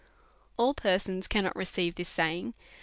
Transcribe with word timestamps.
Ail 0.59 0.73
i)ersons 0.83 1.29
cannot 1.29 1.55
receive 1.55 1.93
this 1.93 2.09
saying. 2.09 2.55